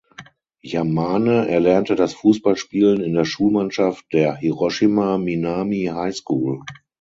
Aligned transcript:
Yamane 0.63 1.47
erlernte 1.47 1.93
das 1.93 2.15
Fußballspielen 2.15 3.01
in 3.01 3.13
der 3.13 3.23
Schulmannschaft 3.23 4.11
der 4.13 4.35
"Hiroshima 4.35 5.19
Minami 5.19 5.91
High 5.93 6.15
School". 6.15 6.63